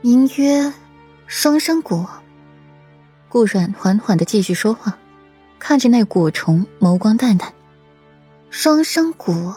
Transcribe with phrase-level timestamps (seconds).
[0.00, 0.72] 名曰
[1.26, 2.08] 双生果。
[3.28, 4.96] 顾阮缓缓的继续说话，
[5.58, 7.52] 看着那果虫，眸光淡淡。
[8.48, 9.56] 双生果，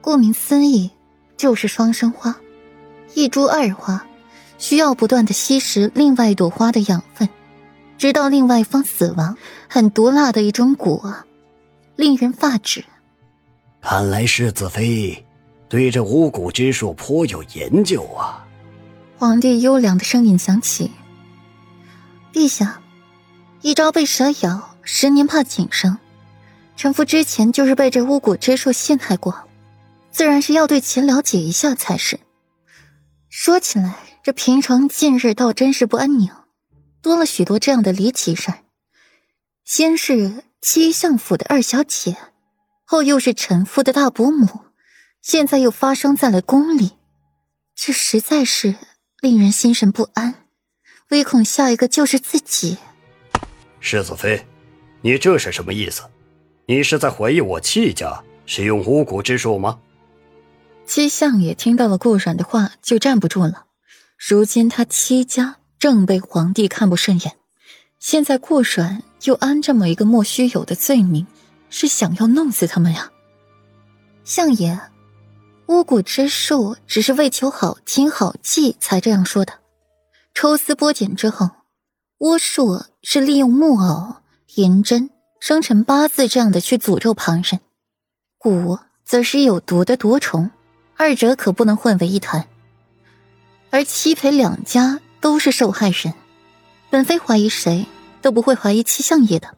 [0.00, 0.90] 顾名思义，
[1.36, 2.36] 就是双生花。
[3.14, 4.06] 一株二花，
[4.58, 7.28] 需要不断的吸食另外一朵花的养分，
[7.98, 9.36] 直到另外一方死亡。
[9.68, 11.26] 很毒辣的一种果啊，
[11.96, 12.84] 令人发指。
[13.80, 15.26] 看来世子妃
[15.68, 18.43] 对这巫蛊之术颇有研究啊！
[19.16, 20.90] 皇帝优良的声音响起
[22.34, 22.82] ：“陛下，
[23.62, 25.98] 一朝被蛇咬，十年怕井绳。
[26.76, 29.48] 臣妇之前就是被这巫蛊之术陷害过，
[30.10, 32.18] 自然是要对其了解一下才是。
[33.28, 36.30] 说起来，这平城近日倒真是不安宁，
[37.00, 38.58] 多了许多这样的离奇事儿。
[39.64, 42.16] 先是七相府的二小姐。”
[42.86, 44.60] 后又是臣夫的大伯母，
[45.22, 46.92] 现在又发生在了宫里，
[47.74, 48.76] 这实在是
[49.24, 50.34] 令人心神不安，
[51.08, 52.76] 唯恐下一个就是自己。
[53.80, 54.44] 世子妃，
[55.00, 56.02] 你这是什么意思？
[56.66, 59.78] 你是在怀疑我戚家使用巫蛊之术吗？
[60.84, 63.64] 戚相爷听到了顾阮的话，就站不住了。
[64.18, 67.32] 如今他戚家正被皇帝看不顺眼，
[67.98, 71.26] 现在顾阮又安这么一个莫须有的罪名。
[71.70, 73.10] 是想要弄死他们呀，
[74.22, 74.78] 相爷，
[75.66, 79.54] 巫蛊之术只是为求好听好记才这样说的。
[80.34, 81.50] 抽丝剥茧之后，
[82.18, 84.16] 巫术是利用木偶、
[84.56, 85.10] 银针、
[85.40, 87.60] 生辰八字这样的去诅咒旁人，
[88.38, 90.50] 蛊则是有毒的毒虫，
[90.96, 92.48] 二者可不能混为一谈。
[93.70, 96.14] 而七裴两家都是受害人，
[96.90, 97.86] 本妃怀疑谁
[98.20, 99.56] 都不会怀疑七相爷的。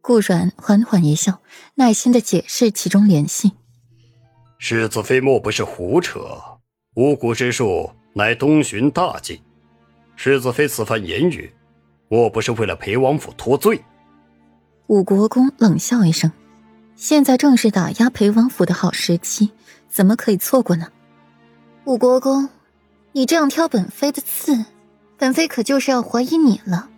[0.00, 1.40] 顾阮缓缓一笑，
[1.74, 3.52] 耐心的解释其中联系。
[4.62, 6.20] 世子妃莫不是胡扯？
[6.96, 9.40] 巫蛊之术乃东巡大忌，
[10.16, 11.50] 世子妃此番言语，
[12.08, 13.82] 莫不是为了裴王府脱罪？
[14.88, 16.30] 武国公冷笑一声
[16.94, 19.50] ：“现在正是打压裴王府的好时机，
[19.88, 20.88] 怎么可以错过呢？”
[21.86, 22.50] 武国公，
[23.12, 24.66] 你这样挑本妃的刺，
[25.16, 26.90] 本妃可就是要怀疑你了。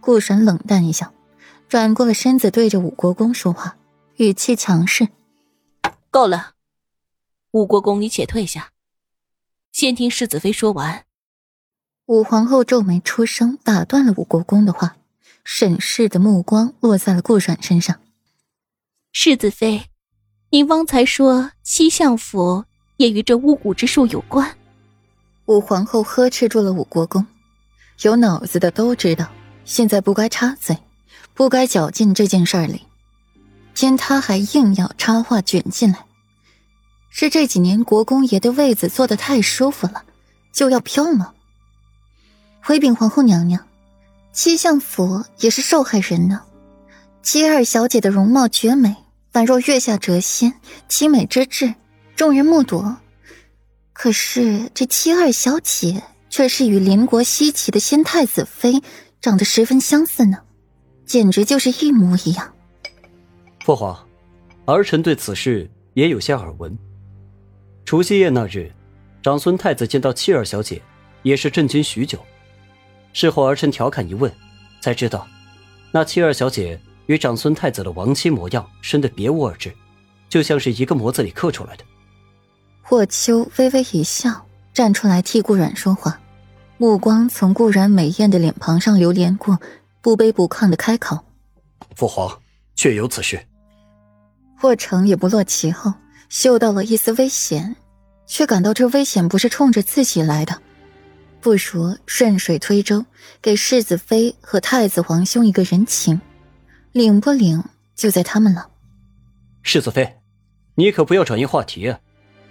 [0.00, 1.12] 顾神冷淡一笑。
[1.68, 3.76] 转过了身子，对着武国公说话，
[4.16, 5.08] 语气强势
[6.10, 6.52] ：“够了，
[7.56, 8.72] 武国公，你且退下，
[9.72, 11.06] 先听世子妃说完。”
[12.04, 14.98] 武皇后皱眉出声，打断了武国公的话，
[15.42, 17.98] 审视的目光落在了顾阮身上。
[19.10, 19.86] 世子妃，
[20.50, 22.66] 您方才说西相府
[22.98, 24.54] 也与这巫蛊之术有关？
[25.46, 27.26] 武皇后呵斥住了武国公，
[28.02, 29.30] 有脑子的都知道，
[29.64, 30.76] 现在不该插嘴。
[31.32, 32.82] 不该搅进这件事里，
[33.74, 36.05] 偏他还硬要插话卷进来，
[37.18, 40.04] 是这几年国公爷的位子坐得太舒服了，
[40.52, 41.32] 就要飘吗？
[42.62, 43.66] 回禀皇后娘娘，
[44.34, 46.42] 七相府也是受害人呢。
[47.22, 48.94] 七二小姐的容貌绝美，
[49.32, 50.60] 宛若月下谪仙，
[50.90, 51.72] 凄美之至，
[52.16, 52.84] 众人目睹。
[53.94, 58.82] 可是这七二小姐却是与邻国西岐的先太子妃
[59.22, 60.36] 长得十分相似呢。
[61.06, 62.52] 简直就是一模一样。
[63.64, 64.06] 父皇，
[64.66, 66.78] 儿臣对此事也有些耳闻。
[67.86, 68.68] 除夕夜那日，
[69.22, 70.82] 长孙太子见到七儿小姐，
[71.22, 72.18] 也是震惊许久。
[73.12, 74.30] 事后儿臣调侃一问，
[74.80, 75.24] 才知道，
[75.92, 79.72] 那七儿小姐与长孙太子的亡妻模样生得别无二致，
[80.28, 81.84] 就像是一个模子里刻出来的。
[82.82, 86.20] 霍秋微微一笑，站出来替顾阮说话，
[86.78, 89.56] 目光从顾阮美艳的脸庞上流连过。
[90.02, 91.18] 不卑不亢的开口
[91.94, 92.40] ：“父皇，
[92.74, 93.40] 确有此事。”
[94.58, 95.92] 霍成也不落其后，
[96.28, 97.76] 嗅到了一丝危险，
[98.26, 100.60] 却感到这危险不是冲着自己来的，
[101.40, 103.04] 不如顺水推舟，
[103.40, 106.20] 给世子妃和太子皇兄一个人情，
[106.92, 107.62] 领不领
[107.94, 108.70] 就在他们了。
[109.62, 110.16] 世子妃，
[110.74, 112.00] 你可不要转移话题啊！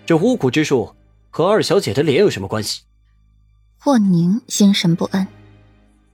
[0.05, 0.95] 这巫蛊之术
[1.29, 2.83] 和二小姐的脸有什么关系？
[3.77, 5.27] 霍宁心神不安。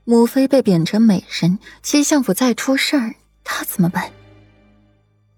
[0.03, 4.11] 母妃被贬成美人，七相府再出事儿，他怎么办？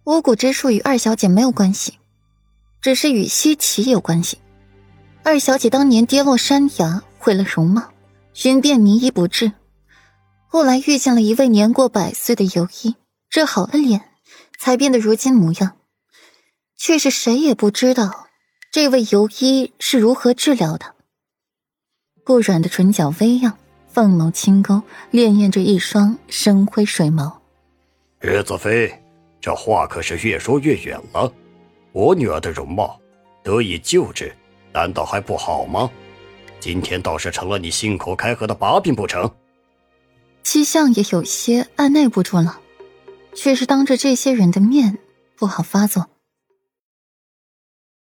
[0.05, 1.93] 巫蛊之术与二小姐没有关系，
[2.83, 4.37] 只是与西岐有关系。
[5.23, 7.91] 二小姐当年跌落山崖，毁了容貌，
[8.33, 9.53] 寻遍名医不治，
[10.47, 12.95] 后来遇见了一位年过百岁的游医，
[13.29, 14.09] 治好了脸，
[14.59, 15.77] 才变得如今模样。
[16.77, 18.27] 却是谁也不知道，
[18.69, 20.93] 这位游医是如何治疗的。
[22.25, 23.57] 顾软的唇角微漾。
[23.87, 24.81] 凤眸轻勾，
[25.11, 27.31] 潋滟着一双深灰水眸。
[28.21, 28.91] 岳子妃，
[29.39, 31.31] 这话可是越说越远了。
[31.93, 32.99] 我女儿的容貌
[33.43, 34.35] 得以救治，
[34.73, 35.89] 难道还不好吗？
[36.59, 39.29] 今天倒是成了你信口开河的把柄不成？
[40.41, 42.59] 七相也有些按耐不住了，
[43.35, 44.97] 却是当着这些人的面
[45.37, 46.07] 不好发作。